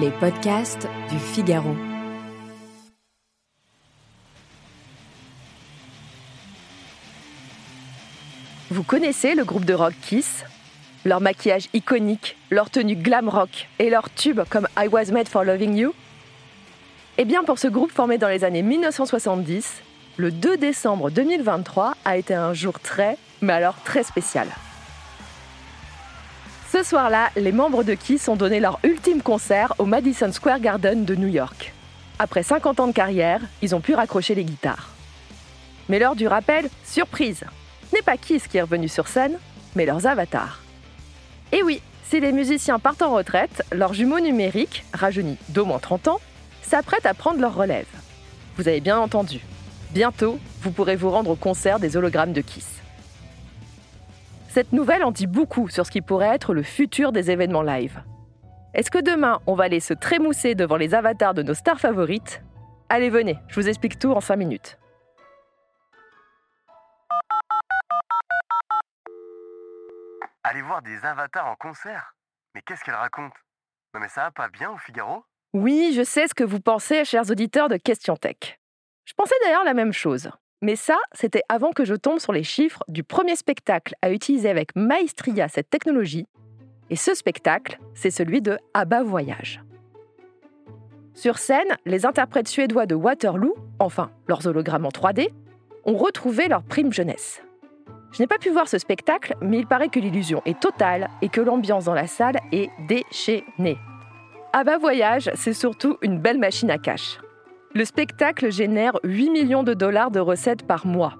[0.00, 1.76] Les podcasts du Figaro.
[8.70, 10.44] Vous connaissez le groupe de rock Kiss?
[11.04, 15.44] Leur maquillage iconique, leur tenue glam rock et leur tube comme I Was Made for
[15.44, 15.92] Loving You?
[17.18, 19.82] Eh bien, pour ce groupe formé dans les années 1970,
[20.16, 24.48] le 2 décembre 2023 a été un jour très, mais alors très spécial.
[26.72, 31.04] Ce soir-là, les membres de Kiss ont donné leur ultime concert au Madison Square Garden
[31.04, 31.74] de New York.
[32.18, 34.88] Après 50 ans de carrière, ils ont pu raccrocher les guitares.
[35.90, 37.44] Mais lors du rappel, surprise
[37.90, 39.36] Ce n'est pas Kiss qui est revenu sur scène,
[39.76, 40.62] mais leurs avatars.
[41.52, 46.08] Et oui, si les musiciens partent en retraite, leurs jumeaux numériques, rajeunis d'au moins 30
[46.08, 46.20] ans,
[46.62, 47.84] s'apprêtent à prendre leur relève.
[48.56, 49.40] Vous avez bien entendu.
[49.90, 52.81] Bientôt, vous pourrez vous rendre au concert des hologrammes de Kiss.
[54.54, 58.02] Cette nouvelle en dit beaucoup sur ce qui pourrait être le futur des événements live.
[58.74, 62.42] Est-ce que demain, on va aller se trémousser devant les avatars de nos stars favorites?
[62.90, 64.78] Allez, venez, je vous explique tout en 5 minutes.
[70.44, 72.14] Aller voir des avatars en concert?
[72.54, 73.32] Mais qu'est-ce qu'elle raconte?
[73.94, 75.24] Non mais ça va pas bien au Figaro?
[75.54, 78.58] Oui, je sais ce que vous pensez, chers auditeurs de Question Tech.
[79.06, 80.30] Je pensais d'ailleurs la même chose.
[80.62, 84.48] Mais ça, c'était avant que je tombe sur les chiffres du premier spectacle à utiliser
[84.48, 86.26] avec maestria cette technologie.
[86.88, 89.60] Et ce spectacle, c'est celui de Abba Voyage.
[91.14, 95.30] Sur scène, les interprètes suédois de Waterloo, enfin leurs hologrammes en 3D,
[95.84, 97.42] ont retrouvé leur prime jeunesse.
[98.12, 101.28] Je n'ai pas pu voir ce spectacle, mais il paraît que l'illusion est totale et
[101.28, 103.78] que l'ambiance dans la salle est déchaînée.
[104.52, 107.18] Abba Voyage, c'est surtout une belle machine à cash.
[107.74, 111.14] Le spectacle génère 8 millions de dollars de recettes par mois.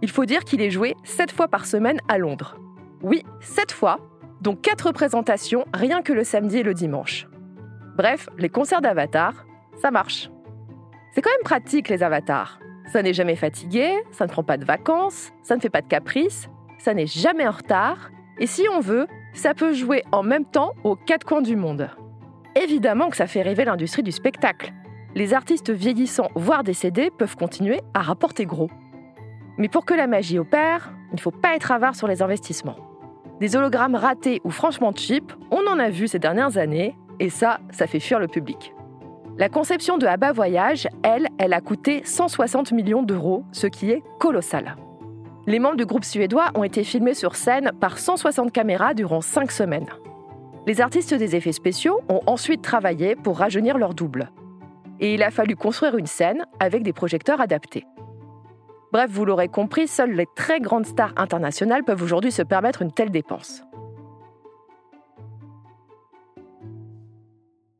[0.00, 2.56] Il faut dire qu'il est joué 7 fois par semaine à Londres.
[3.02, 3.98] Oui, 7 fois,
[4.40, 7.26] dont 4 représentations rien que le samedi et le dimanche.
[7.96, 9.44] Bref, les concerts d'Avatar,
[9.74, 10.30] ça marche.
[11.12, 12.60] C'est quand même pratique les avatars.
[12.92, 15.88] Ça n'est jamais fatigué, ça ne prend pas de vacances, ça ne fait pas de
[15.88, 16.48] caprices,
[16.78, 20.74] ça n'est jamais en retard, et si on veut, ça peut jouer en même temps
[20.84, 21.90] aux quatre coins du monde.
[22.54, 24.72] Évidemment que ça fait rêver l'industrie du spectacle.
[25.14, 28.70] Les artistes vieillissants, voire décédés, peuvent continuer à rapporter gros.
[29.58, 32.76] Mais pour que la magie opère, il ne faut pas être avare sur les investissements.
[33.38, 37.60] Des hologrammes ratés ou franchement cheap, on en a vu ces dernières années, et ça,
[37.70, 38.74] ça fait fuir le public.
[39.36, 44.02] La conception de Abba Voyage, elle, elle a coûté 160 millions d'euros, ce qui est
[44.18, 44.76] colossal.
[45.46, 49.50] Les membres du groupe suédois ont été filmés sur scène par 160 caméras durant 5
[49.50, 49.88] semaines.
[50.66, 54.30] Les artistes des effets spéciaux ont ensuite travaillé pour rajeunir leur double.
[55.02, 57.84] Et il a fallu construire une scène avec des projecteurs adaptés.
[58.92, 62.92] Bref, vous l'aurez compris, seules les très grandes stars internationales peuvent aujourd'hui se permettre une
[62.92, 63.64] telle dépense.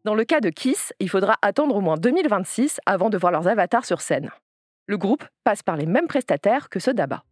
[0.05, 3.47] Dans le cas de Kiss, il faudra attendre au moins 2026 avant de voir leurs
[3.47, 4.31] avatars sur scène.
[4.89, 7.23] Le groupe passe par les mêmes prestataires que ceux d'ABBA.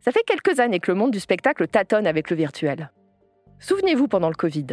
[0.00, 2.90] Ça fait quelques années que le monde du spectacle tâtonne avec le virtuel.
[3.60, 4.66] Souvenez-vous pendant le Covid.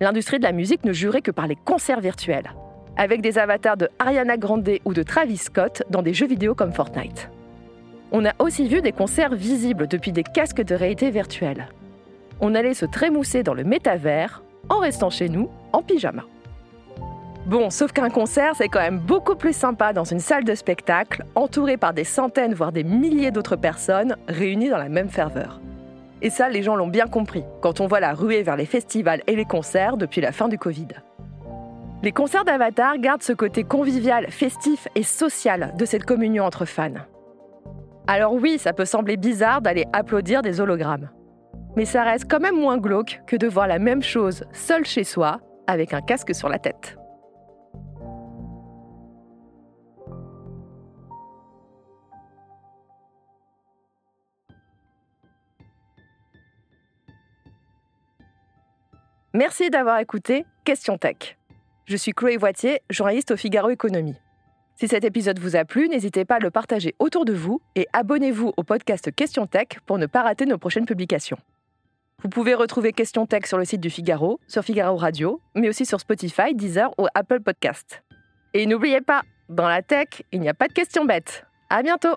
[0.00, 2.54] L'industrie de la musique ne jurait que par les concerts virtuels,
[2.96, 6.72] avec des avatars de Ariana Grande ou de Travis Scott dans des jeux vidéo comme
[6.72, 7.30] Fortnite.
[8.12, 11.68] On a aussi vu des concerts visibles depuis des casques de réalité virtuelle.
[12.40, 16.24] On allait se trémousser dans le métavers en restant chez nous en pyjama.
[17.46, 21.24] Bon, sauf qu'un concert, c'est quand même beaucoup plus sympa dans une salle de spectacle,
[21.34, 25.60] entouré par des centaines, voire des milliers d'autres personnes, réunies dans la même ferveur.
[26.22, 29.22] Et ça, les gens l'ont bien compris, quand on voit la ruée vers les festivals
[29.26, 30.88] et les concerts depuis la fin du Covid.
[32.04, 37.00] Les concerts d'Avatar gardent ce côté convivial, festif et social de cette communion entre fans.
[38.06, 41.08] Alors oui, ça peut sembler bizarre d'aller applaudir des hologrammes.
[41.76, 45.02] Mais ça reste quand même moins glauque que de voir la même chose seul chez
[45.02, 46.98] soi, avec un casque sur la tête.
[59.32, 61.38] Merci d'avoir écouté Question Tech.
[61.86, 64.16] Je suis Chloé Voitier, journaliste au Figaro Économie.
[64.76, 67.86] Si cet épisode vous a plu, n'hésitez pas à le partager autour de vous et
[67.92, 71.36] abonnez-vous au podcast Question Tech pour ne pas rater nos prochaines publications.
[72.22, 75.84] Vous pouvez retrouver Question Tech sur le site du Figaro, sur Figaro Radio, mais aussi
[75.84, 78.02] sur Spotify, Deezer ou Apple Podcast.
[78.54, 81.44] Et n'oubliez pas, dans la tech, il n'y a pas de questions bêtes.
[81.68, 82.16] À bientôt!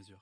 [0.00, 0.18] mesure.